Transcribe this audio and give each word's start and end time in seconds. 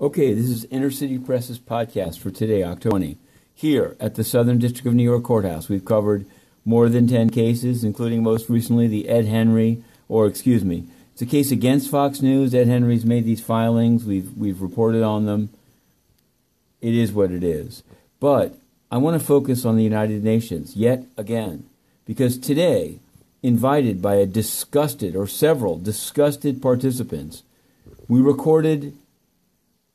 Okay, 0.00 0.32
this 0.32 0.48
is 0.48 0.64
Inner 0.70 0.90
City 0.90 1.18
Press's 1.18 1.58
podcast 1.58 2.20
for 2.20 2.30
today, 2.30 2.64
October 2.64 2.92
20. 2.92 3.18
Here 3.54 3.96
at 4.00 4.14
the 4.14 4.24
Southern 4.24 4.56
District 4.56 4.86
of 4.86 4.94
New 4.94 5.02
York 5.02 5.24
Courthouse, 5.24 5.68
we've 5.68 5.84
covered 5.84 6.24
more 6.64 6.88
than 6.88 7.06
10 7.06 7.28
cases, 7.28 7.84
including 7.84 8.22
most 8.22 8.48
recently 8.48 8.88
the 8.88 9.10
Ed 9.10 9.26
Henry, 9.26 9.84
or 10.08 10.26
excuse 10.26 10.64
me, 10.64 10.84
it's 11.12 11.20
a 11.20 11.26
case 11.26 11.50
against 11.50 11.90
Fox 11.90 12.22
News. 12.22 12.54
Ed 12.54 12.66
Henry's 12.66 13.04
made 13.04 13.26
these 13.26 13.42
filings. 13.42 14.06
We've, 14.06 14.34
we've 14.38 14.62
reported 14.62 15.02
on 15.02 15.26
them. 15.26 15.50
It 16.80 16.94
is 16.94 17.12
what 17.12 17.30
it 17.30 17.44
is. 17.44 17.82
But 18.20 18.54
I 18.90 18.96
want 18.96 19.20
to 19.20 19.26
focus 19.26 19.66
on 19.66 19.76
the 19.76 19.84
United 19.84 20.24
Nations 20.24 20.76
yet 20.76 21.04
again, 21.18 21.68
because 22.06 22.38
today, 22.38 23.00
invited 23.42 24.00
by 24.00 24.14
a 24.14 24.24
disgusted 24.24 25.14
or 25.14 25.26
several 25.26 25.78
disgusted 25.78 26.62
participants, 26.62 27.42
we 28.08 28.22
recorded 28.22 28.94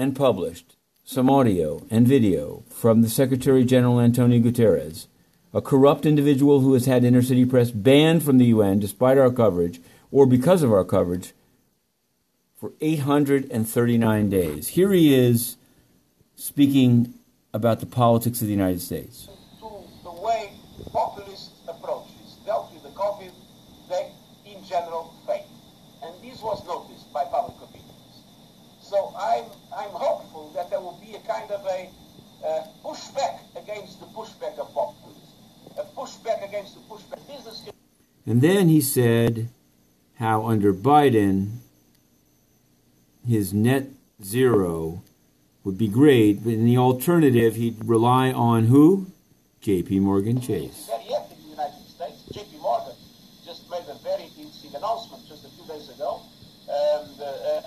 and 0.00 0.16
published 0.16 0.76
some 1.04 1.28
audio 1.28 1.86
and 1.90 2.08
video 2.08 2.62
from 2.70 3.02
the 3.02 3.08
Secretary 3.10 3.64
General 3.64 4.00
Antonio 4.00 4.40
Guterres, 4.40 5.08
a 5.52 5.60
corrupt 5.60 6.06
individual 6.06 6.60
who 6.60 6.72
has 6.72 6.86
had 6.86 7.04
inner 7.04 7.20
city 7.20 7.44
press 7.44 7.70
banned 7.70 8.22
from 8.22 8.38
the 8.38 8.46
UN 8.46 8.78
despite 8.78 9.18
our 9.18 9.30
coverage 9.30 9.78
or 10.10 10.24
because 10.24 10.62
of 10.62 10.72
our 10.72 10.84
coverage 10.84 11.34
for 12.56 12.72
839 12.80 14.30
days. 14.30 14.68
Here 14.68 14.90
he 14.90 15.14
is 15.14 15.58
speaking 16.34 17.12
about 17.52 17.80
the 17.80 17.86
politics 17.86 18.40
of 18.40 18.46
the 18.46 18.54
United 18.54 18.80
States. 18.80 19.28
To 19.58 19.84
the 20.02 20.12
way 20.12 20.52
populist 20.90 21.50
approaches 21.68 22.38
dealt 22.46 22.72
with 22.72 22.84
the 22.84 22.96
COVID, 22.96 23.32
they 23.90 24.12
in 24.50 24.64
general. 24.64 25.14
And 26.02 26.14
this 26.24 26.40
was 26.40 26.66
noticed 26.66 27.12
by 27.12 27.24
public 27.24 27.60
opinion. 27.60 27.94
So 28.80 29.14
I'm, 29.16 29.44
I'm 29.76 29.90
hopeful 29.90 30.50
that 30.54 30.70
there 30.70 30.80
will 30.80 30.98
be 31.00 31.14
a 31.14 31.20
kind 31.20 31.50
of 31.50 31.64
a 31.66 31.90
uh, 32.44 32.66
pushback 32.84 33.40
against 33.56 34.00
the 34.00 34.06
pushback 34.06 34.58
of 34.58 34.72
populism, 34.74 35.22
a 35.78 35.84
pushback 35.96 36.46
against 36.46 36.74
the 36.74 36.80
pushback. 36.80 37.26
Business. 37.26 37.68
And 38.26 38.42
then 38.42 38.68
he 38.68 38.80
said 38.80 39.50
how 40.18 40.46
under 40.46 40.74
Biden, 40.74 41.58
his 43.26 43.54
net 43.54 43.88
zero 44.22 45.02
would 45.64 45.78
be 45.78 45.88
great, 45.88 46.44
but 46.44 46.52
in 46.52 46.64
the 46.64 46.76
alternative, 46.76 47.56
he'd 47.56 47.84
rely 47.84 48.32
on 48.32 48.66
who? 48.66 49.06
J.P. 49.60 50.00
Morgan 50.00 50.40
Chase. 50.40 50.86
Very 50.86 51.14
active 51.14 51.38
in 51.38 51.44
the 51.44 51.50
United 51.50 51.86
States. 51.86 52.22
J.P. 52.32 52.58
Morgan 52.60 52.94
just 53.44 53.70
made 53.70 53.84
a 53.88 53.98
very 54.02 54.24
interesting 54.38 54.74
announcement 54.74 55.26
just 55.28 55.44
a 55.44 55.48
few 55.50 55.66
days 55.68 55.88
ago. 55.90 56.22
Uh, 56.68 57.04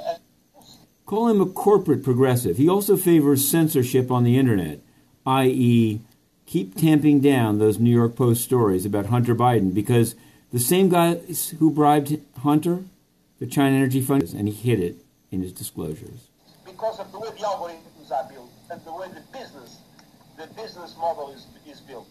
and 0.10 0.23
Call 1.14 1.28
him 1.28 1.42
a 1.42 1.46
corporate 1.46 2.04
progressive. 2.04 2.58
He 2.58 2.68
also 2.68 2.98
favors 2.98 3.48
censorship 3.48 4.10
on 4.10 4.24
the 4.24 4.36
internet, 4.36 4.80
i.e., 5.28 6.02
keep 6.48 6.74
tamping 6.74 7.20
down 7.20 7.60
those 7.60 7.78
New 7.78 7.94
York 7.94 8.16
Post 8.16 8.44
stories 8.44 8.84
about 8.84 9.06
Hunter 9.06 9.36
Biden 9.36 9.76
because 9.76 10.16
the 10.52 10.58
same 10.58 10.90
guys 10.90 11.54
who 11.60 11.70
bribed 11.70 12.20
Hunter, 12.40 12.86
the 13.38 13.46
China 13.46 13.76
Energy 13.76 14.02
Fund, 14.02 14.34
and 14.36 14.48
he 14.48 14.56
hid 14.56 14.80
it 14.80 15.06
in 15.30 15.44
his 15.44 15.54
disclosures. 15.54 16.30
Because 16.66 17.00
of 17.00 17.12
the 17.12 17.20
way 17.20 17.30
the 17.30 17.46
algorithms 17.46 18.10
are 18.10 18.28
built 18.28 18.50
and 18.72 18.84
the 18.84 18.94
way 18.96 19.06
the 19.10 19.22
business, 19.38 19.82
the 20.36 20.48
business 20.56 20.96
model 20.98 21.30
is, 21.30 21.46
is 21.68 21.80
built. 21.82 22.08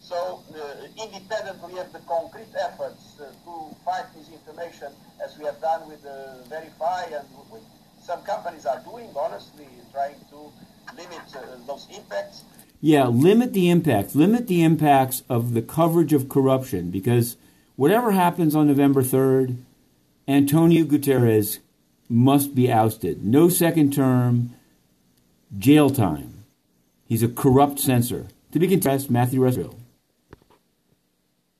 So, 0.00 0.40
uh, 0.56 1.04
independently 1.04 1.78
of 1.78 1.92
the 1.92 1.98
concrete 2.08 2.48
efforts 2.58 3.20
uh, 3.20 3.26
to 3.44 3.76
fight 3.84 4.06
misinformation, 4.16 4.94
as 5.22 5.36
we 5.36 5.44
have 5.44 5.60
done 5.60 5.86
with 5.88 6.06
uh, 6.06 6.42
Verify 6.48 7.02
and 7.12 7.28
with 7.52 7.60
some 8.06 8.22
companies 8.22 8.64
are 8.64 8.80
doing, 8.84 9.10
honestly, 9.16 9.66
trying 9.92 10.14
to 10.30 10.52
limit 10.96 11.20
uh, 11.34 11.40
those 11.66 11.88
impacts. 11.94 12.44
Yeah, 12.80 13.08
limit 13.08 13.52
the 13.52 13.68
impacts. 13.68 14.14
Limit 14.14 14.46
the 14.46 14.62
impacts 14.62 15.24
of 15.28 15.54
the 15.54 15.62
coverage 15.62 16.12
of 16.12 16.28
corruption 16.28 16.90
because 16.90 17.36
whatever 17.74 18.12
happens 18.12 18.54
on 18.54 18.68
November 18.68 19.02
3rd, 19.02 19.56
Antonio 20.28 20.84
Guterres 20.84 21.58
must 22.08 22.54
be 22.54 22.70
ousted. 22.70 23.24
No 23.24 23.48
second 23.48 23.92
term, 23.92 24.54
jail 25.58 25.90
time. 25.90 26.44
He's 27.06 27.24
a 27.24 27.28
corrupt 27.28 27.80
censor. 27.80 28.28
To 28.52 28.60
be 28.60 28.68
contrasted, 28.68 29.10
Matthew 29.10 29.42
Russell. 29.42 29.80